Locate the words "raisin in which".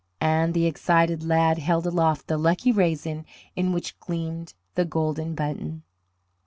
2.71-3.99